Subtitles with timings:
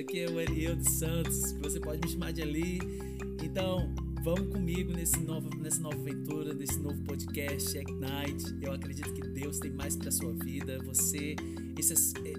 [0.00, 0.26] Aqui é
[0.70, 1.52] o dos Santos.
[1.60, 2.78] Você pode me chamar de Ali.
[3.44, 3.94] Então,
[4.24, 8.56] vamos comigo nesse novo, nessa nova aventura, nesse novo podcast, Ignite.
[8.62, 10.78] Eu acredito que Deus tem mais para sua vida.
[10.84, 11.36] Você,
[11.78, 11.92] esse
[12.24, 12.32] é,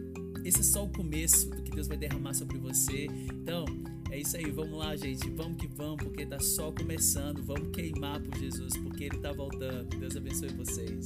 [0.44, 3.06] esse é só o começo do que Deus vai derramar sobre você.
[3.32, 3.66] Então,
[4.10, 5.30] é isso aí, vamos lá, gente.
[5.30, 7.44] Vamos que vamos, porque tá só começando.
[7.44, 9.88] Vamos queimar por Jesus, porque ele tá voltando.
[10.00, 11.06] Deus abençoe vocês.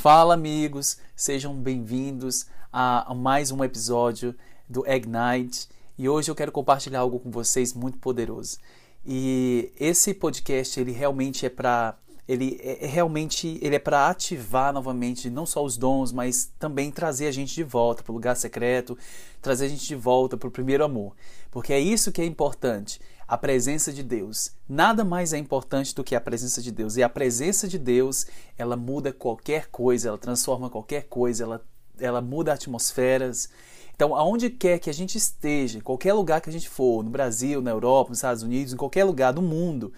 [0.00, 0.96] Fala, amigos.
[1.16, 4.32] Sejam bem-vindos a, mais um episódio
[4.68, 5.68] do Ignite.
[5.98, 8.58] E hoje eu quero compartilhar algo com vocês muito poderoso.
[9.04, 11.96] E esse podcast, ele realmente é para
[12.28, 16.92] ele é, é realmente ele é para ativar novamente não só os dons, mas também
[16.92, 18.96] trazer a gente de volta para o lugar secreto,
[19.42, 21.16] trazer a gente de volta para o primeiro amor,
[21.50, 24.52] porque é isso que é importante, a presença de Deus.
[24.66, 26.96] Nada mais é importante do que a presença de Deus.
[26.96, 31.62] E a presença de Deus, ela muda qualquer coisa, ela transforma qualquer coisa, ela
[32.00, 33.48] ela muda atmosferas.
[33.94, 37.60] Então, aonde quer que a gente esteja, qualquer lugar que a gente for, no Brasil,
[37.60, 39.92] na Europa, nos Estados Unidos, em qualquer lugar do mundo,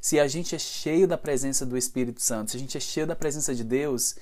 [0.00, 3.06] se a gente é cheio da presença do Espírito Santo, se a gente é cheio
[3.06, 4.16] da presença de Deus,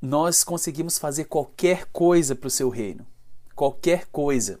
[0.00, 3.06] nós conseguimos fazer qualquer coisa para o seu reino.
[3.54, 4.60] Qualquer coisa.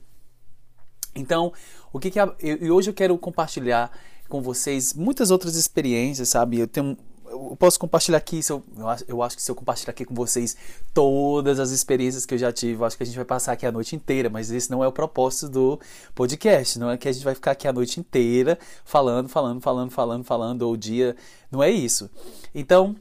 [1.14, 1.52] Então,
[1.92, 3.90] o que, que a, eu, hoje eu quero compartilhar
[4.28, 6.58] com vocês muitas outras experiências, sabe?
[6.58, 6.96] Eu tenho
[7.34, 10.04] eu posso compartilhar aqui, se eu, eu, acho, eu acho que se eu compartilhar aqui
[10.04, 10.56] com vocês
[10.92, 13.66] todas as experiências que eu já tive, eu acho que a gente vai passar aqui
[13.66, 15.80] a noite inteira, mas esse não é o propósito do
[16.14, 19.90] podcast, não é que a gente vai ficar aqui a noite inteira falando, falando, falando,
[19.90, 21.16] falando, falando, ou o dia,
[21.50, 22.10] não é isso.
[22.54, 22.94] Então,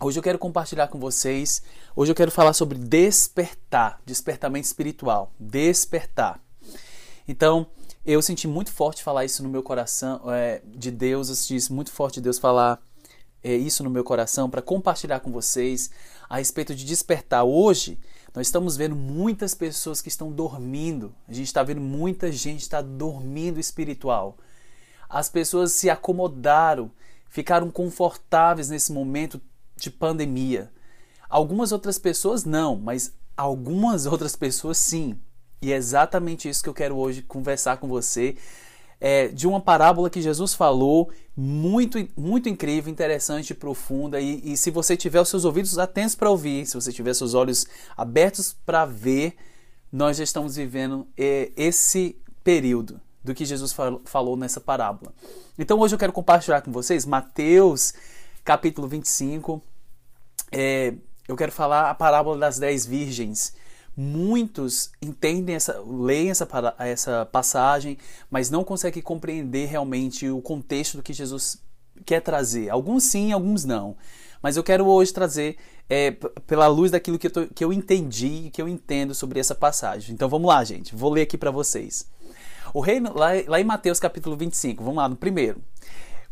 [0.00, 1.62] hoje eu quero compartilhar com vocês,
[1.96, 6.43] hoje eu quero falar sobre despertar, despertamento espiritual, despertar.
[7.26, 7.66] Então,
[8.04, 11.90] eu senti muito forte falar isso no meu coração, é, de Deus, eu senti muito
[11.90, 12.80] forte de Deus falar
[13.42, 15.90] é, isso no meu coração para compartilhar com vocês
[16.28, 17.44] a respeito de despertar.
[17.44, 17.98] Hoje,
[18.34, 21.14] nós estamos vendo muitas pessoas que estão dormindo.
[21.28, 24.36] A gente está vendo muita gente está dormindo espiritual.
[25.08, 26.90] As pessoas se acomodaram,
[27.28, 29.40] ficaram confortáveis nesse momento
[29.76, 30.72] de pandemia.
[31.28, 35.18] Algumas outras pessoas não, mas algumas outras pessoas sim.
[35.64, 38.36] E é exatamente isso que eu quero hoje conversar com você
[39.00, 44.20] é, de uma parábola que Jesus falou, muito, muito incrível, interessante, profunda.
[44.20, 47.32] E, e se você tiver os seus ouvidos atentos para ouvir, se você tiver seus
[47.32, 47.66] olhos
[47.96, 49.36] abertos para ver,
[49.90, 53.74] nós já estamos vivendo é, esse período do que Jesus
[54.04, 55.14] falou nessa parábola.
[55.58, 57.94] Então hoje eu quero compartilhar com vocês Mateus
[58.44, 59.62] capítulo 25.
[60.52, 60.92] É,
[61.26, 63.54] eu quero falar a parábola das dez virgens.
[63.96, 67.96] Muitos entendem essa, leem essa, essa passagem,
[68.30, 71.62] mas não conseguem compreender realmente o contexto do que Jesus
[72.04, 72.70] quer trazer.
[72.70, 73.96] Alguns sim, alguns não.
[74.42, 75.56] Mas eu quero hoje trazer
[75.88, 76.10] é,
[76.46, 79.54] pela luz daquilo que eu, tô, que eu entendi e que eu entendo sobre essa
[79.54, 80.14] passagem.
[80.14, 80.94] Então vamos lá, gente.
[80.94, 82.06] Vou ler aqui para vocês.
[82.72, 85.62] O reino, lá, lá em Mateus capítulo 25, vamos lá no primeiro.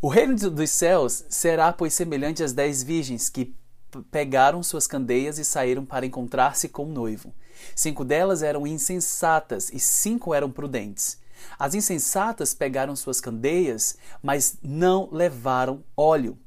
[0.01, 3.55] O reino dos céus será, pois, semelhante às dez virgens que
[4.01, 7.33] pegaram suas candeias e saíram para encontrar-se com o noivo.
[7.75, 11.19] Cinco delas eram insensatas e cinco eram prudentes.
[11.59, 16.37] As insensatas pegaram suas candeias, mas não levaram óleo.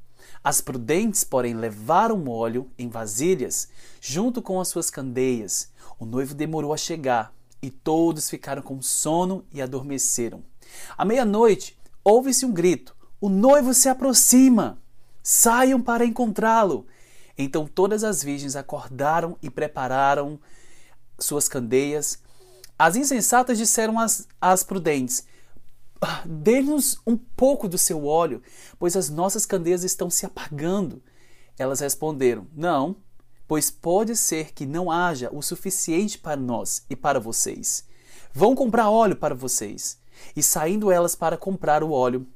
[0.43, 3.69] As prudentes, porém, levaram óleo em vasilhas,
[4.01, 5.71] junto com as suas candeias.
[5.99, 10.43] O noivo demorou a chegar, e todos ficaram com sono e adormeceram.
[10.97, 14.79] À meia-noite, ouve-se um grito: O noivo se aproxima!
[15.23, 16.85] Saiam para encontrá-lo!
[17.37, 20.39] Então todas as virgens acordaram e prepararam
[21.19, 22.19] suas candeias.
[22.77, 25.25] As insensatas disseram às, às prudentes:
[26.01, 28.41] ah, Dê-nos um pouco do seu óleo,
[28.79, 31.01] pois as nossas candeias estão se apagando.
[31.57, 32.95] Elas responderam: Não,
[33.47, 37.85] pois pode ser que não haja o suficiente para nós e para vocês.
[38.33, 39.99] Vão comprar óleo para vocês.
[40.35, 42.27] E saindo elas para comprar o óleo,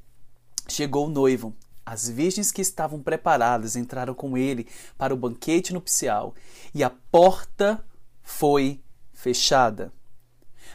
[0.67, 1.55] chegou o noivo.
[1.85, 4.67] As virgens que estavam preparadas entraram com ele
[4.97, 6.35] para o banquete nupcial,
[6.73, 7.83] e a porta
[8.21, 8.81] foi
[9.13, 9.91] fechada.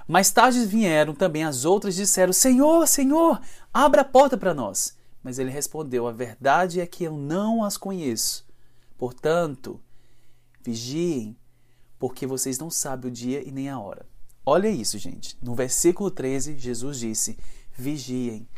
[0.06, 3.40] Mais tarde vieram também as outras e disseram: Senhor, Senhor,
[3.72, 4.96] abra a porta para nós.
[5.22, 8.46] Mas ele respondeu: A verdade é que eu não as conheço.
[8.96, 9.80] Portanto,
[10.62, 11.36] vigiem,
[11.98, 14.06] porque vocês não sabem o dia e nem a hora.
[14.44, 15.36] Olha isso, gente.
[15.42, 17.36] No versículo 13, Jesus disse:
[17.76, 18.48] Vigiem.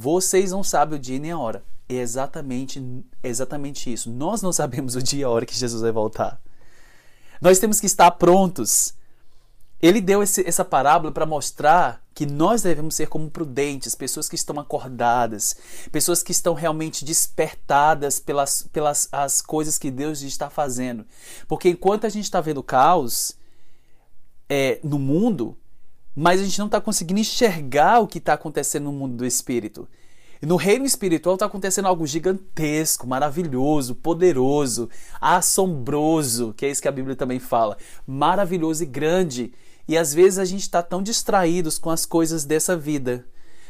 [0.00, 1.64] Vocês não sabem o dia nem a hora.
[1.88, 2.80] É exatamente,
[3.20, 4.08] exatamente isso.
[4.08, 6.40] Nós não sabemos o dia e a hora que Jesus vai voltar.
[7.40, 8.94] Nós temos que estar prontos.
[9.82, 14.34] ele deu esse, essa parábola para mostrar que nós devemos ser como prudentes, pessoas que
[14.36, 15.56] estão acordadas,
[15.90, 21.04] pessoas que estão realmente despertadas pelas, pelas as coisas que Deus está fazendo.
[21.48, 23.36] Porque enquanto a gente está vendo caos
[24.48, 25.56] é, no mundo,
[26.18, 29.86] mas a gente não está conseguindo enxergar o que está acontecendo no mundo do espírito.
[30.42, 36.88] E no reino espiritual está acontecendo algo gigantesco, maravilhoso, poderoso, assombroso, que é isso que
[36.88, 37.76] a Bíblia também fala.
[38.04, 39.52] Maravilhoso e grande.
[39.86, 43.24] E às vezes a gente está tão distraídos com as coisas dessa vida,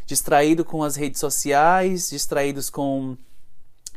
[0.07, 3.15] distraído com as redes sociais, distraídos com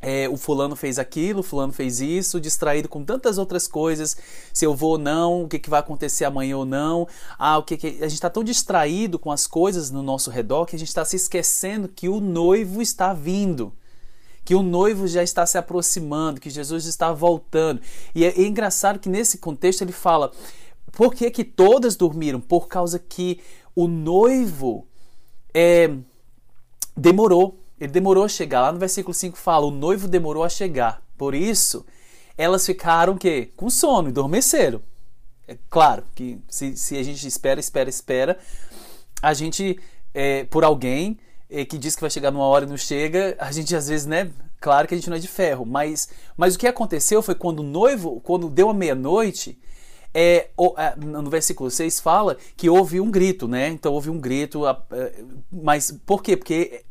[0.02, 4.18] é, o fulano fez aquilo, o fulano fez isso, distraído com tantas outras coisas,
[4.52, 7.08] se eu vou ou não, o que, que vai acontecer amanhã ou não.
[7.38, 7.88] Ah, o que, que...
[7.88, 11.06] A gente está tão distraído com as coisas no nosso redor que a gente está
[11.06, 13.72] se esquecendo que o noivo está vindo.
[14.44, 17.80] Que o noivo já está se aproximando, que Jesus está voltando.
[18.16, 20.32] E é, é engraçado que nesse contexto ele fala:
[20.92, 22.42] por que, que todas dormiram?
[22.42, 23.40] Por causa que
[23.76, 24.88] o noivo
[25.54, 25.92] é,
[26.98, 27.61] demorou.
[27.82, 28.62] Ele demorou a chegar.
[28.62, 31.02] Lá no versículo 5 fala: o noivo demorou a chegar.
[31.18, 31.84] Por isso,
[32.38, 33.52] elas ficaram quê?
[33.58, 34.84] com sono, adormeceram.
[35.48, 38.38] É claro que se, se a gente espera, espera, espera,
[39.22, 39.80] a gente,
[40.14, 41.18] é, por alguém
[41.50, 44.06] é, que diz que vai chegar numa hora e não chega, a gente às vezes,
[44.06, 44.32] né?
[44.60, 46.08] Claro que a gente não é de ferro, mas,
[46.38, 49.60] mas o que aconteceu foi quando o noivo, quando deu a meia-noite,
[50.14, 50.50] é,
[50.98, 53.70] no versículo 6 fala que houve um grito, né?
[53.70, 54.78] Então houve um grito, é,
[55.52, 56.38] mas por quê?
[56.38, 56.86] Porque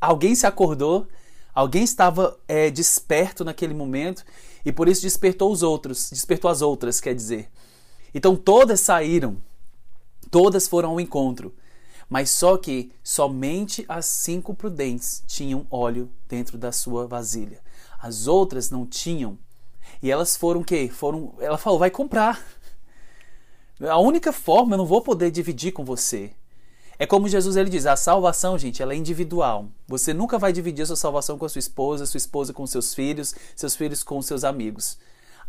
[0.00, 1.06] alguém se acordou,
[1.54, 4.24] alguém estava é, desperto naquele momento
[4.64, 7.50] e por isso despertou os outros, despertou as outras, quer dizer.
[8.14, 9.36] Então todas saíram,
[10.30, 11.54] todas foram ao encontro,
[12.08, 17.60] mas só que somente as cinco prudentes tinham óleo dentro da sua vasilha.
[18.00, 19.38] As outras não tinham.
[20.02, 20.90] E elas foram o quê?
[20.92, 22.42] Foram, ela falou, vai comprar.
[23.80, 26.32] A única forma eu não vou poder dividir com você.
[27.00, 29.70] É como Jesus ele diz, a salvação, gente, ela é individual.
[29.88, 32.92] Você nunca vai dividir a sua salvação com a sua esposa, sua esposa com seus
[32.92, 34.98] filhos, seus filhos com seus amigos.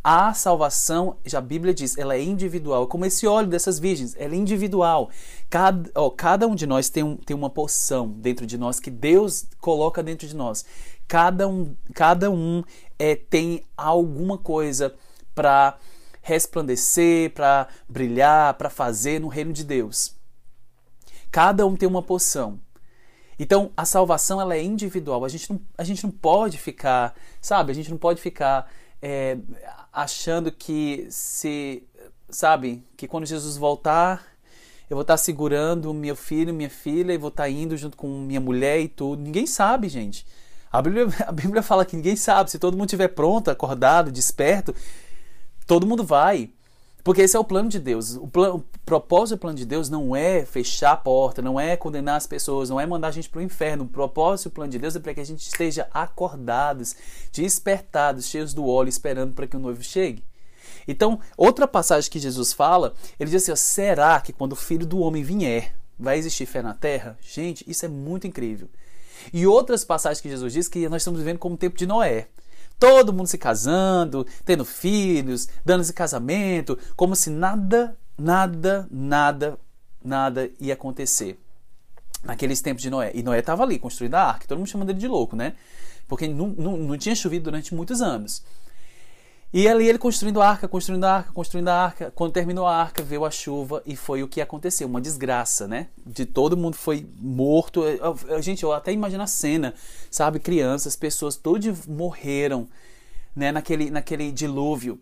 [0.02, 4.34] A salvação, já a Bíblia diz, ela é individual, como esse óleo dessas virgens, ela
[4.34, 5.10] é individual.
[5.50, 8.90] Cada, ó, cada um de nós tem, um, tem uma poção dentro de nós que
[8.90, 10.64] Deus coloca dentro de nós.
[11.06, 12.64] Cada um, cada um
[12.98, 14.96] é, tem alguma coisa
[15.36, 15.78] para
[16.22, 20.21] resplandecer, para brilhar, para fazer no reino de Deus.
[21.32, 22.60] Cada um tem uma poção.
[23.40, 25.26] Então, a salvação ela é individual.
[25.26, 27.72] A gente não, a gente não pode ficar, sabe?
[27.72, 29.38] A gente não pode ficar é,
[29.92, 31.84] achando que se,
[32.30, 32.84] sabe?
[32.96, 34.28] Que quando Jesus voltar,
[34.90, 38.42] eu vou estar segurando meu filho, minha filha, e vou estar indo junto com minha
[38.42, 39.24] mulher e tudo.
[39.24, 40.26] Ninguém sabe, gente.
[40.72, 42.52] A Bíblia, a Bíblia fala que ninguém sabe.
[42.52, 44.76] Se todo mundo estiver pronto, acordado, desperto,
[45.72, 46.50] Todo mundo vai.
[47.04, 48.16] Porque esse é o plano de Deus.
[48.16, 51.76] O, plano, o propósito do plano de Deus não é fechar a porta, não é
[51.76, 53.86] condenar as pessoas, não é mandar a gente para o inferno.
[53.86, 56.96] O propósito do plano de Deus é para que a gente esteja acordados,
[57.32, 60.24] despertados, cheios do óleo, esperando para que o noivo chegue.
[60.88, 64.86] Então, outra passagem que Jesus fala, ele diz assim: ó, será que quando o filho
[64.86, 67.18] do homem vier, vai existir fé na terra?
[67.22, 68.70] Gente, isso é muito incrível.
[69.32, 72.28] E outras passagens que Jesus diz que nós estamos vivendo como o tempo de Noé
[72.82, 79.60] todo mundo se casando, tendo filhos, dando esse casamento, como se nada, nada, nada,
[80.04, 81.40] nada ia acontecer
[82.24, 83.12] naqueles tempos de Noé.
[83.14, 85.54] E Noé estava ali construindo a arca, todo mundo chamando ele de louco, né?
[86.08, 88.44] Porque não, não, não tinha chovido durante muitos anos.
[89.54, 92.12] E ali ele construindo a arca, construindo a arca, construindo a arca.
[92.16, 94.88] Quando terminou a arca, veio a chuva e foi o que aconteceu.
[94.88, 95.88] Uma desgraça, né?
[96.06, 97.84] De todo mundo foi morto.
[98.40, 99.74] Gente, eu até imagino a cena,
[100.10, 100.40] sabe?
[100.40, 102.70] Crianças, pessoas, todos morreram
[103.36, 103.52] né?
[103.52, 104.98] naquele, naquele dilúvio.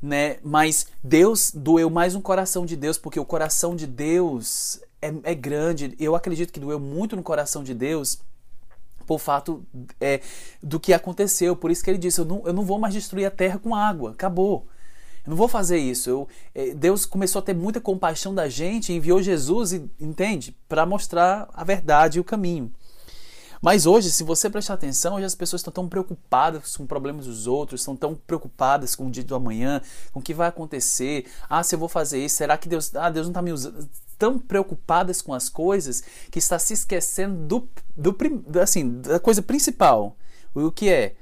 [0.00, 0.38] Né?
[0.42, 5.34] Mas Deus doeu mais um coração de Deus, porque o coração de Deus é, é
[5.34, 5.94] grande.
[6.00, 8.18] Eu acredito que doeu muito no coração de Deus
[9.06, 9.64] por fato
[10.00, 10.20] é,
[10.62, 11.54] do que aconteceu.
[11.56, 13.74] Por isso que ele disse: eu não, eu não vou mais destruir a terra com
[13.74, 14.66] água, acabou.
[15.26, 16.10] Eu não vou fazer isso.
[16.10, 20.54] Eu, é, Deus começou a ter muita compaixão da gente, enviou Jesus, entende?
[20.68, 22.72] Para mostrar a verdade e o caminho.
[23.64, 27.46] Mas hoje, se você prestar atenção, hoje as pessoas estão tão preocupadas com problemas dos
[27.46, 29.80] outros, estão tão preocupadas com o dia do amanhã,
[30.12, 31.24] com o que vai acontecer.
[31.48, 33.88] Ah, se eu vou fazer isso, será que Deus, ah, Deus não está me usando?
[34.18, 38.16] Tão preocupadas com as coisas que está se esquecendo do,
[38.46, 40.16] do assim, da coisa principal.
[40.54, 41.16] O que é?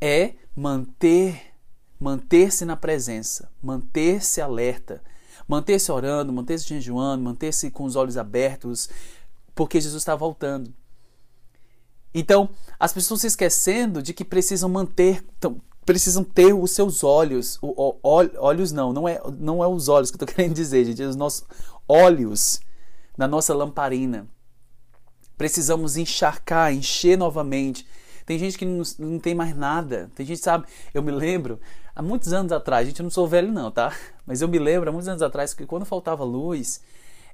[0.00, 1.52] É manter
[2.02, 5.00] manter-se na presença, manter-se alerta,
[5.46, 8.90] manter-se orando, manter-se jejuando, manter-se com os olhos abertos,
[9.54, 10.74] porque Jesus está voltando.
[12.12, 15.24] Então, as pessoas se esquecendo de que precisam manter,
[15.84, 17.98] precisam ter os seus olhos, o, o,
[18.38, 21.06] olhos não, não é, não é os olhos que eu estou querendo dizer, gente, é
[21.06, 21.44] os nossos
[21.88, 22.60] olhos
[23.16, 24.26] na nossa lamparina.
[25.36, 27.86] Precisamos encharcar, encher novamente.
[28.24, 30.10] Tem gente que não, não tem mais nada.
[30.14, 31.58] Tem gente, sabe, eu me lembro,
[31.94, 33.94] há muitos anos atrás, gente, eu não sou velho não, tá?
[34.24, 36.80] Mas eu me lembro, há muitos anos atrás, que quando faltava luz,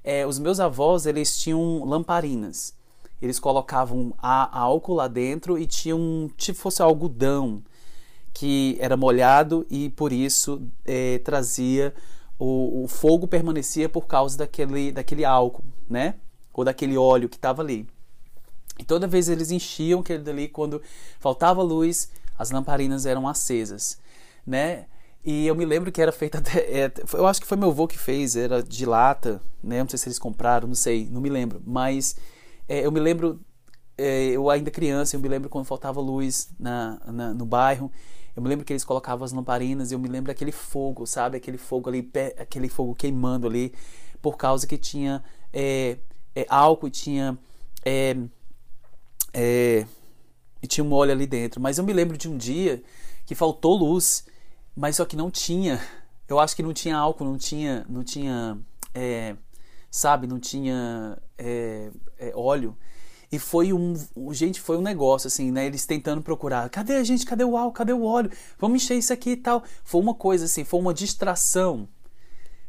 [0.02, 2.74] é, os meus avós, eles tinham lamparinas.
[3.20, 7.62] Eles colocavam a, a álcool lá dentro e tinham, tipo fosse algodão,
[8.32, 11.94] que era molhado e por isso é, trazia
[12.38, 16.14] o, o, fogo permanecia por causa daquele, daquele álcool, né?
[16.52, 17.88] Ou daquele óleo que estava ali.
[18.78, 20.80] E toda vez eles enchiam aquele dali quando
[21.18, 23.98] faltava luz, as lamparinas eram acesas,
[24.46, 24.86] né?
[25.24, 27.88] E eu me lembro que era feita até, é, eu acho que foi meu avô
[27.88, 29.80] que fez, era de lata, né?
[29.80, 32.16] Não sei se eles compraram, não sei, não me lembro, mas
[32.68, 33.40] é, eu me lembro
[33.96, 37.90] é, eu ainda criança, eu me lembro quando faltava luz na, na, no bairro
[38.38, 41.36] eu me lembro que eles colocavam as lamparinas e eu me lembro daquele fogo, sabe?
[41.36, 43.74] Aquele fogo ali, aquele fogo queimando ali,
[44.22, 45.98] por causa que tinha é,
[46.36, 47.36] é, álcool e tinha.
[47.84, 48.16] É,
[49.34, 49.84] é,
[50.62, 51.60] e tinha um óleo ali dentro.
[51.60, 52.80] Mas eu me lembro de um dia
[53.26, 54.24] que faltou luz,
[54.76, 55.80] mas só que não tinha.
[56.28, 57.84] Eu acho que não tinha álcool, não tinha.
[57.88, 58.56] Não tinha
[58.94, 59.34] é,
[59.90, 60.28] sabe?
[60.28, 61.90] Não tinha é,
[62.36, 62.78] óleo.
[63.30, 63.94] E foi um,
[64.32, 65.66] gente, foi um negócio assim, né?
[65.66, 67.26] Eles tentando procurar, cadê a gente?
[67.26, 67.72] Cadê o álcool?
[67.72, 68.30] Cadê o óleo?
[68.58, 69.62] Vamos encher isso aqui e tal.
[69.84, 71.88] Foi uma coisa assim, foi uma distração.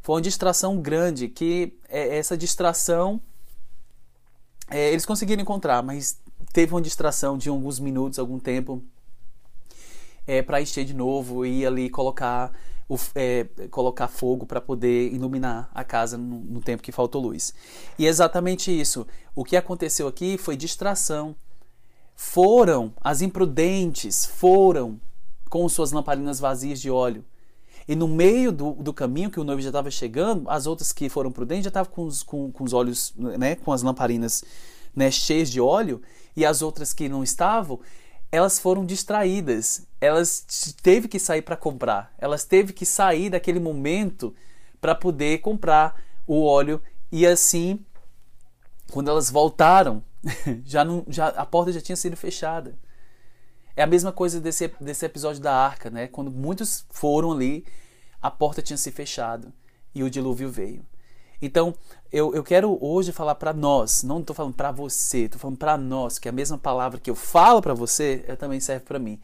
[0.01, 3.22] Foi uma distração grande que é, essa distração
[4.70, 6.20] é, eles conseguiram encontrar, mas
[6.54, 8.84] teve uma distração de alguns minutos, algum tempo
[10.28, 12.51] é, para encher de novo e ali colocar
[12.89, 17.53] o, é, colocar fogo para poder iluminar a casa no, no tempo que faltou luz.
[18.00, 19.05] E é exatamente isso.
[19.36, 21.36] O que aconteceu aqui foi distração.
[22.15, 25.00] Foram as imprudentes, foram
[25.50, 27.24] com suas lamparinas vazias de óleo.
[27.88, 31.10] E no meio do, do caminho que o noivo já estava chegando, as outras que
[31.10, 34.43] foram prudentes já estavam com os, com, com os olhos, né, com as lamparinas
[34.96, 36.01] né, cheias de óleo,
[36.36, 37.79] e as outras que não estavam
[38.32, 39.88] elas foram distraídas.
[40.00, 40.46] Elas
[40.82, 42.14] teve que sair para comprar.
[42.18, 44.34] Elas teve que sair daquele momento
[44.80, 46.82] para poder comprar o óleo
[47.12, 47.84] e assim,
[48.92, 50.04] quando elas voltaram,
[50.64, 52.78] já não, já a porta já tinha sido fechada.
[53.76, 56.08] É a mesma coisa desse, desse episódio da arca, né?
[56.08, 57.66] Quando muitos foram ali,
[58.22, 59.52] a porta tinha se fechado
[59.96, 60.86] e o dilúvio veio.
[61.42, 61.74] Então,
[62.12, 65.78] eu, eu quero hoje falar para nós, não estou falando para você, estou falando para
[65.78, 69.20] nós, que a mesma palavra que eu falo para você é, também serve para mim.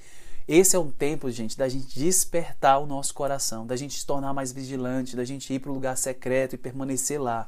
[0.48, 4.32] Esse é um tempo, gente, da gente despertar o nosso coração, da gente se tornar
[4.34, 7.48] mais vigilante, da gente ir para o lugar secreto e permanecer lá.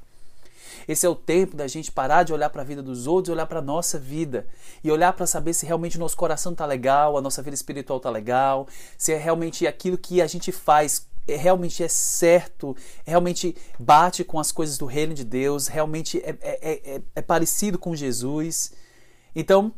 [0.88, 3.32] Esse é o tempo da gente parar de olhar para a vida dos outros e
[3.32, 4.48] olhar para a nossa vida.
[4.84, 7.98] E olhar para saber se realmente o nosso coração está legal, a nossa vida espiritual
[7.98, 8.68] está legal,
[8.98, 14.52] se é realmente aquilo que a gente faz realmente é certo, realmente bate com as
[14.52, 18.72] coisas do reino de Deus, realmente é, é, é, é parecido com Jesus.
[19.36, 19.74] Então,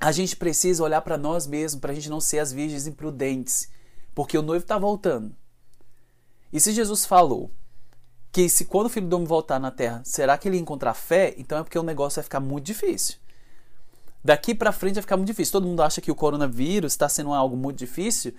[0.00, 3.68] a gente precisa olhar para nós mesmos, para a gente não ser as virgens imprudentes,
[4.14, 5.34] porque o noivo está voltando.
[6.52, 7.50] E se Jesus falou
[8.32, 11.34] que se quando o filho do homem voltar na terra, será que ele encontrar fé?
[11.36, 13.16] Então é porque o negócio vai ficar muito difícil.
[14.24, 15.52] Daqui para frente vai ficar muito difícil.
[15.52, 18.34] Todo mundo acha que o coronavírus está sendo algo muito difícil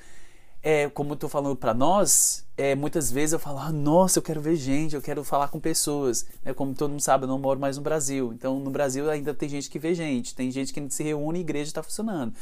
[0.61, 4.23] é, como eu estou falando para nós, é, muitas vezes eu falo, ah, nossa, eu
[4.23, 6.25] quero ver gente, eu quero falar com pessoas.
[6.43, 8.33] É, como todo mundo sabe, eu não moro mais no Brasil.
[8.33, 11.41] Então, no Brasil ainda tem gente que vê gente, tem gente que se reúne e
[11.41, 12.33] a igreja está funcionando.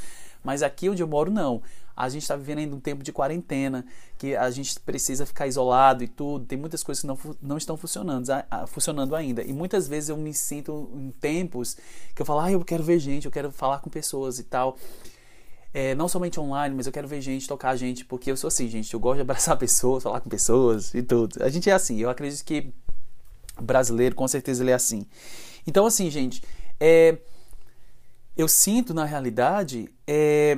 [0.43, 1.61] Mas aqui onde eu moro, não.
[1.95, 3.85] A gente está vivendo ainda um tempo de quarentena,
[4.17, 6.45] que a gente precisa ficar isolado e tudo.
[6.45, 8.27] Tem muitas coisas que não, não estão funcionando,
[8.67, 9.43] funcionando ainda.
[9.43, 11.75] E muitas vezes eu me sinto em tempos
[12.15, 14.77] que eu falo, ah, eu quero ver gente, eu quero falar com pessoas e tal
[15.73, 18.67] é, não somente online, mas eu quero ver gente, tocar gente, porque eu sou assim,
[18.67, 18.93] gente.
[18.93, 21.43] Eu gosto de abraçar pessoas, falar com pessoas e tudo.
[21.43, 21.99] A gente é assim.
[21.99, 22.73] Eu acredito que
[23.61, 25.05] brasileiro, com certeza, ele é assim.
[25.65, 26.41] Então, assim, gente,
[26.79, 27.17] é,
[28.35, 30.57] eu sinto na realidade é,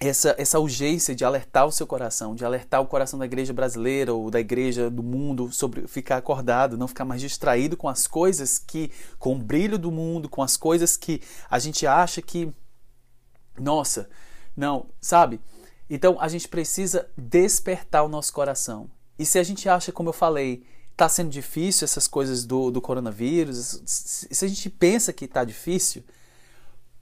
[0.00, 4.14] essa, essa urgência de alertar o seu coração, de alertar o coração da igreja brasileira
[4.14, 8.58] ou da igreja do mundo sobre ficar acordado, não ficar mais distraído com as coisas
[8.58, 12.50] que, com o brilho do mundo, com as coisas que a gente acha que
[13.60, 14.08] nossa,
[14.56, 15.40] não, sabe?
[15.88, 18.90] Então a gente precisa despertar o nosso coração.
[19.18, 22.80] E se a gente acha, como eu falei, está sendo difícil essas coisas do, do
[22.80, 26.04] coronavírus, se a gente pensa que está difícil,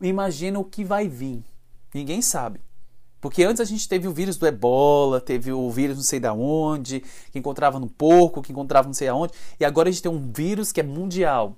[0.01, 1.45] imagina o que vai vir.
[1.93, 2.61] Ninguém sabe.
[3.21, 6.33] Porque antes a gente teve o vírus do ebola, teve o vírus não sei da
[6.33, 10.13] onde, que encontrava no porco, que encontrava não sei aonde, e agora a gente tem
[10.13, 11.57] um vírus que é mundial.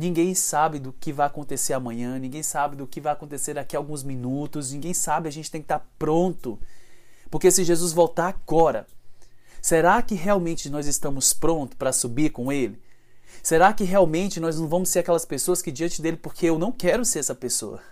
[0.00, 3.78] Ninguém sabe do que vai acontecer amanhã, ninguém sabe do que vai acontecer daqui a
[3.78, 6.58] alguns minutos, ninguém sabe, a gente tem que estar pronto.
[7.30, 8.86] Porque se Jesus voltar agora,
[9.60, 12.80] será que realmente nós estamos prontos para subir com ele?
[13.42, 16.72] Será que realmente nós não vamos ser aquelas pessoas que diante dele, porque eu não
[16.72, 17.82] quero ser essa pessoa?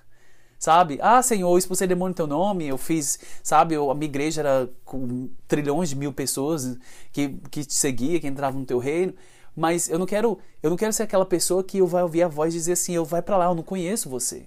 [0.59, 0.99] Sabe?
[1.03, 3.75] Ah, Senhor, eu expulsei demônio em teu nome, eu fiz, sabe?
[3.75, 6.79] Eu, a minha igreja era com trilhões de mil pessoas
[7.12, 9.12] que, que te seguia, que entravam no teu reino.
[9.59, 12.29] Mas eu não quero, eu não quero ser aquela pessoa que eu vai ouvir a
[12.29, 14.47] voz dizer assim, eu vai para lá, eu não conheço você.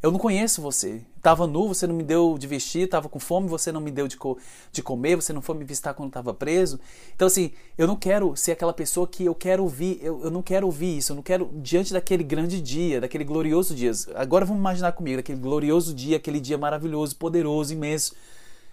[0.00, 1.02] Eu não conheço você.
[1.20, 4.06] Tava nu, você não me deu de vestir, tava com fome, você não me deu
[4.06, 4.38] de, co
[4.70, 6.78] de comer, você não foi me visitar quando estava preso.
[7.16, 10.40] Então, assim, eu não quero ser aquela pessoa que eu quero ouvir, eu, eu não
[10.40, 13.90] quero ouvir isso, eu não quero, diante daquele grande dia, daquele glorioso dia.
[14.14, 18.14] Agora vamos imaginar comigo, daquele glorioso dia, aquele dia maravilhoso, poderoso, imenso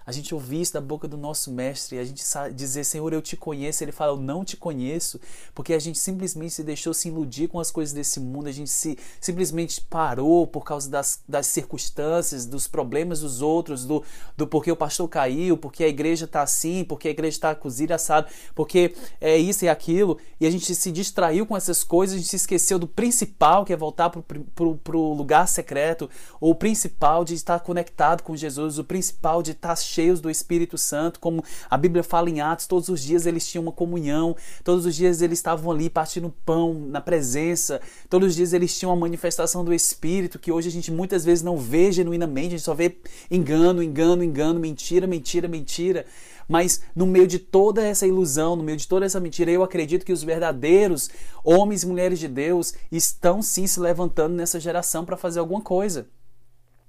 [0.05, 3.37] a gente ouvir isso da boca do nosso mestre, a gente dizer, Senhor, eu te
[3.37, 5.19] conheço, ele fala, eu não te conheço,
[5.53, 8.69] porque a gente simplesmente se deixou se iludir com as coisas desse mundo, a gente
[8.69, 14.03] se simplesmente parou por causa das, das circunstâncias, dos problemas dos outros, do,
[14.35, 17.95] do porquê o pastor caiu, porque a igreja está assim, porque a igreja está cozida
[17.95, 22.17] assado, porque é isso e aquilo, e a gente se distraiu com essas coisas, a
[22.19, 27.23] gente se esqueceu do principal, que é voltar para o lugar secreto, ou o principal
[27.23, 31.77] de estar conectado com Jesus, o principal de estar cheios do Espírito Santo, como a
[31.77, 35.39] Bíblia fala em Atos, todos os dias eles tinham uma comunhão, todos os dias eles
[35.39, 40.39] estavam ali partindo pão na presença, todos os dias eles tinham uma manifestação do Espírito
[40.39, 42.97] que hoje a gente muitas vezes não vê genuinamente, a gente só vê
[43.29, 46.05] engano, engano, engano, mentira, mentira, mentira.
[46.47, 50.05] Mas no meio de toda essa ilusão, no meio de toda essa mentira, eu acredito
[50.05, 51.09] que os verdadeiros
[51.43, 56.07] homens e mulheres de Deus estão sim se levantando nessa geração para fazer alguma coisa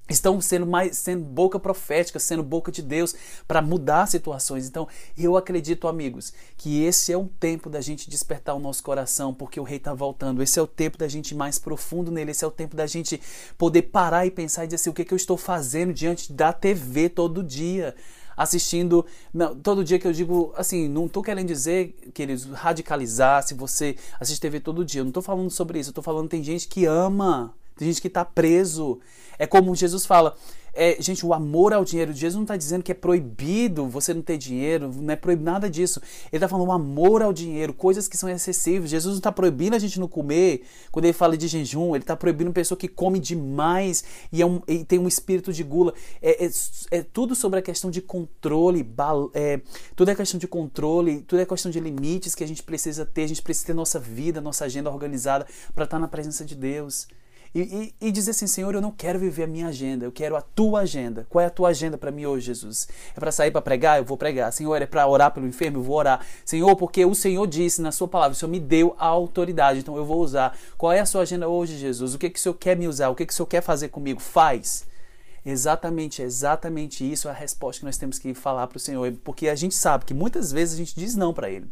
[0.09, 3.15] estão sendo mais sendo boca profética, sendo boca de Deus
[3.49, 4.67] para mudar situações.
[4.67, 9.33] Então, eu acredito, amigos, que esse é um tempo da gente despertar o nosso coração,
[9.33, 10.43] porque o rei está voltando.
[10.43, 12.87] Esse é o tempo da gente ir mais profundo nele, esse é o tempo da
[12.87, 13.21] gente
[13.57, 16.33] poder parar e pensar e dizer assim, o que, é que eu estou fazendo diante
[16.33, 17.95] da TV todo dia
[18.37, 19.07] assistindo.
[19.33, 23.97] Não, todo dia que eu digo, assim, não estou querendo dizer, queridos, radicalizar se você
[24.19, 25.01] assiste TV todo dia.
[25.01, 25.91] Eu não estou falando sobre isso.
[25.91, 29.01] Eu estou falando tem gente que ama, tem gente que está preso.
[29.39, 30.37] É como Jesus fala.
[30.77, 34.23] É, gente, o amor ao dinheiro, Jesus não está dizendo que é proibido você não
[34.23, 36.01] ter dinheiro, não é proibido nada disso.
[36.33, 38.91] Ele está falando o amor ao dinheiro, coisas que são excessivas.
[38.91, 40.65] Jesus não está proibindo a gente não comer.
[40.91, 44.47] Quando ele fala de jejum, ele está proibindo uma pessoa que come demais e, é
[44.47, 45.95] um, e tem um espírito de gula.
[46.21, 46.51] É, é,
[46.91, 48.85] é, tudo sobre a questão de controle,
[49.33, 49.61] é,
[49.95, 53.23] tudo é questão de controle, tudo é questão de limites que a gente precisa ter.
[53.23, 56.57] A gente precisa ter nossa vida, nossa agenda organizada para estar tá na presença de
[56.57, 57.07] Deus.
[57.55, 60.35] E, e, e, dizer assim, Senhor, eu não quero viver a minha agenda, eu quero
[60.35, 61.25] a tua agenda.
[61.31, 62.89] Qual é a tua agenda para mim hoje, Jesus?
[63.15, 63.99] É para sair para pregar?
[63.99, 64.53] Eu vou pregar.
[64.53, 65.79] Senhor, é para orar pelo enfermo?
[65.79, 66.27] Eu vou orar.
[66.45, 69.97] Senhor, porque o Senhor disse na sua palavra, o Senhor me deu a autoridade, então
[69.97, 70.59] eu vou usar.
[70.77, 72.13] Qual é a sua agenda hoje, Jesus?
[72.13, 73.09] O que, que o Senhor quer me usar?
[73.11, 74.19] O que, que o Senhor quer fazer comigo?
[74.19, 74.85] Faz.
[75.47, 79.47] Exatamente, exatamente isso é a resposta que nós temos que falar para o Senhor, porque
[79.47, 81.71] a gente sabe que muitas vezes a gente diz não para Ele.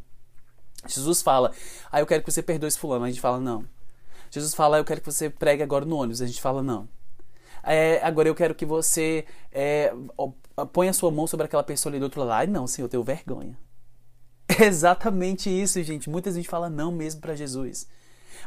[0.87, 1.51] Jesus fala,
[1.91, 3.05] ah, eu quero que você perdoe esse fulano.
[3.05, 3.65] A gente fala, não.
[4.33, 6.23] Jesus fala, eu quero que você pregue agora no ônibus.
[6.23, 6.89] A gente fala, não.
[7.63, 9.93] É, agora eu quero que você é,
[10.73, 12.33] ponha a sua mão sobre aquela pessoa ali do outro lado.
[12.33, 13.57] Ai, não, Senhor, eu tenho vergonha.
[14.59, 16.11] É exatamente isso, gente.
[16.11, 17.87] Muita gente fala não mesmo para Jesus.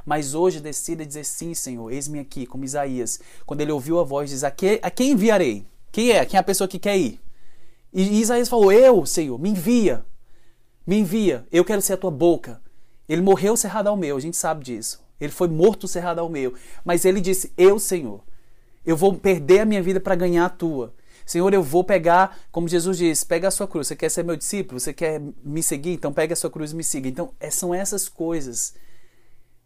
[0.05, 3.19] Mas hoje decida dizer sim, Senhor, eis-me aqui, como Isaías.
[3.45, 5.65] Quando ele ouviu a voz, diz: a, que, a quem enviarei?
[5.91, 6.25] Quem é?
[6.25, 7.19] Quem é a pessoa que quer ir?
[7.91, 10.05] E Isaías falou: Eu, Senhor, me envia.
[10.85, 11.47] Me envia.
[11.51, 12.61] Eu quero ser a tua boca.
[13.07, 15.04] Ele morreu cerrado ao meu, a gente sabe disso.
[15.19, 16.53] Ele foi morto cerrado ao meu.
[16.83, 18.21] Mas ele disse: Eu, Senhor,
[18.85, 20.93] eu vou perder a minha vida para ganhar a tua.
[21.25, 23.87] Senhor, eu vou pegar, como Jesus disse, pega a sua cruz.
[23.87, 24.79] Você quer ser meu discípulo?
[24.79, 25.93] Você quer me seguir?
[25.93, 27.09] Então pega a sua cruz e me siga.
[27.09, 28.75] Então é, são essas coisas,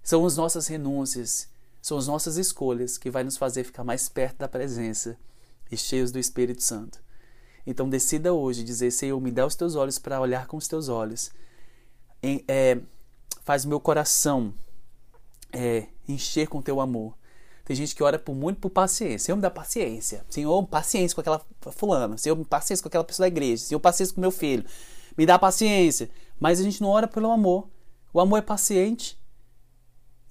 [0.01, 1.49] são as nossas renúncias,
[1.81, 5.17] são as nossas escolhas que vai nos fazer ficar mais perto da presença
[5.69, 7.03] e cheios do Espírito Santo.
[7.67, 10.87] Então decida hoje dizer, Senhor, me dá os teus olhos para olhar com os teus
[10.87, 11.29] olhos.
[12.23, 12.79] Em, é,
[13.43, 14.53] faz meu coração
[15.51, 17.17] é, encher com teu amor.
[17.65, 19.19] Tem gente que ora por muito por paciência.
[19.19, 20.25] Senhor, me dá paciência.
[20.27, 22.17] Senhor, paciência com aquela fulana.
[22.17, 23.63] Senhor, paciência com aquela pessoa da igreja.
[23.63, 24.65] Senhor, paciência com meu filho.
[25.15, 26.09] Me dá paciência.
[26.39, 27.67] Mas a gente não ora pelo amor.
[28.11, 29.18] O amor é paciente.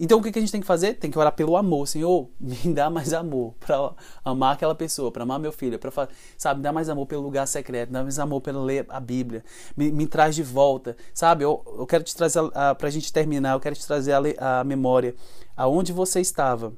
[0.00, 0.94] Então o que a gente tem que fazer?
[0.94, 1.88] Tem que orar pelo amor.
[1.88, 6.58] Senhor, me dá mais amor para amar aquela pessoa, para amar meu filho, para sabe,
[6.58, 9.44] me dá mais amor pelo lugar secreto, me dá mais amor pelo ler a Bíblia,
[9.76, 11.44] me, me traz de volta, sabe?
[11.44, 14.64] Eu, eu quero te trazer para a gente terminar, eu quero te trazer a, a
[14.64, 15.14] memória
[15.56, 16.72] aonde você estava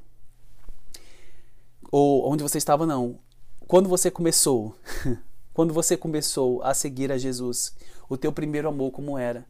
[1.90, 3.18] ou onde você estava não,
[3.66, 4.74] quando você começou,
[5.52, 7.74] quando você começou a seguir a Jesus,
[8.08, 9.44] o teu primeiro amor como era?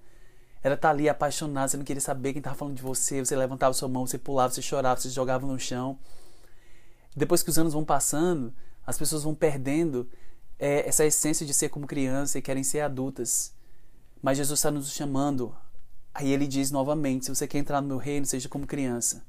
[0.63, 3.73] Estar tá ali apaixonado, você não queria saber quem estava falando de você, você levantava
[3.73, 5.99] sua mão, você pulava, você chorava, você jogava no chão.
[7.17, 8.53] Depois que os anos vão passando,
[8.87, 10.09] as pessoas vão perdendo
[10.59, 13.55] é, essa essência de ser como criança e querem ser adultas.
[14.23, 15.57] Mas Jesus está nos chamando.
[16.13, 19.25] Aí ele diz novamente: se você quer entrar no meu reino, seja como criança.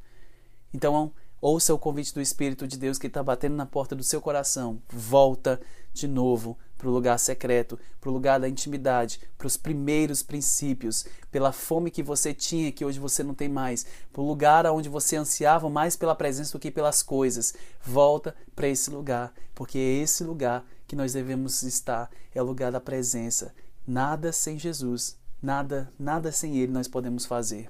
[0.74, 4.22] Então, ouça o convite do Espírito de Deus que está batendo na porta do seu
[4.22, 4.82] coração.
[4.90, 5.62] Volta
[5.94, 11.06] de novo para o lugar secreto, para o lugar da intimidade, para os primeiros princípios,
[11.30, 14.90] pela fome que você tinha que hoje você não tem mais, para o lugar onde
[14.90, 17.54] você ansiava mais pela presença do que pelas coisas.
[17.86, 22.72] Volta para esse lugar, porque é esse lugar que nós devemos estar, é o lugar
[22.72, 23.54] da presença.
[23.86, 27.70] Nada sem Jesus, nada, nada sem Ele nós podemos fazer.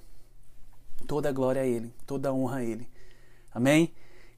[1.06, 2.88] Toda glória a Ele, toda honra a Ele.
[3.54, 3.92] Amém?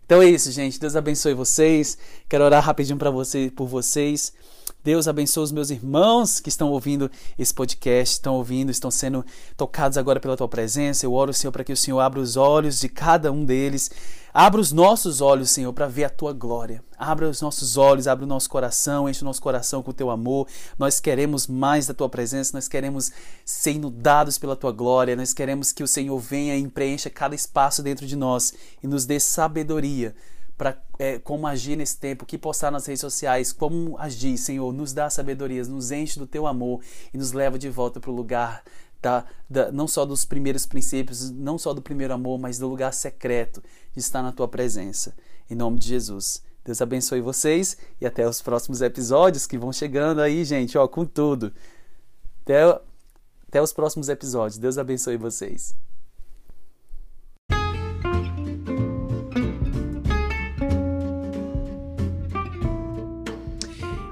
[0.03, 0.79] Então é isso, gente.
[0.79, 1.97] Deus abençoe vocês.
[2.27, 4.33] Quero orar rapidinho para você, por vocês.
[4.84, 9.98] Deus abençoe os meus irmãos que estão ouvindo esse podcast, estão ouvindo, estão sendo tocados
[9.98, 11.06] agora pela tua presença.
[11.06, 13.89] Eu oro, Senhor, para que o Senhor abra os olhos de cada um deles.
[14.34, 16.84] Abra os nossos olhos, Senhor, para ver a tua glória.
[16.98, 20.10] Abra os nossos olhos, abra o nosso coração, enche o nosso coração com o teu
[20.10, 20.48] amor.
[20.78, 23.10] Nós queremos mais da tua presença, nós queremos
[23.46, 27.82] ser inundados pela tua glória, nós queremos que o Senhor venha e preencha cada espaço
[27.82, 30.13] dentro de nós e nos dê sabedoria
[30.58, 34.94] para é, como agir nesse tempo, que postar nas redes sociais, como agir, Senhor, nos
[34.94, 36.82] dá sabedoria, nos enche do teu amor
[37.13, 38.63] e nos leva de volta para o lugar
[39.02, 42.94] da, da, não só dos primeiros princípios, não só do primeiro amor, mas do lugar
[42.94, 43.62] secreto
[43.92, 45.13] de estar na tua presença.
[45.50, 46.42] Em nome de Jesus.
[46.63, 51.06] Deus abençoe vocês e até os próximos episódios que vão chegando aí, gente, ó, com
[51.06, 51.52] tudo.
[52.44, 52.63] Até,
[53.50, 54.58] até os próximos episódios.
[54.58, 55.76] Deus abençoe vocês.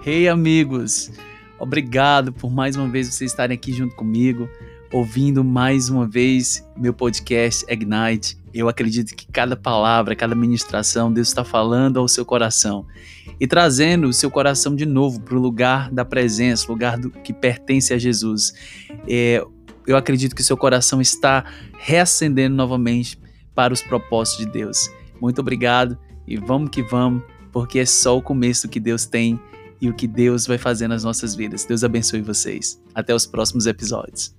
[0.03, 1.11] Hey amigos,
[1.59, 4.49] obrigado por mais uma vez vocês estarem aqui junto comigo,
[4.91, 8.35] ouvindo mais uma vez meu podcast Ignite.
[8.51, 12.87] Eu acredito que cada palavra, cada ministração, Deus está falando ao seu coração
[13.39, 17.31] e trazendo o seu coração de novo para o lugar da presença, lugar do, que
[17.31, 18.55] pertence a Jesus.
[19.07, 19.45] É,
[19.85, 21.45] eu acredito que seu coração está
[21.77, 23.19] reacendendo novamente
[23.53, 24.89] para os propósitos de Deus.
[25.21, 25.95] Muito obrigado
[26.27, 29.39] e vamos que vamos, porque é só o começo que Deus tem
[29.81, 31.65] e o que Deus vai fazer nas nossas vidas.
[31.65, 32.79] Deus abençoe vocês.
[32.93, 34.35] Até os próximos episódios.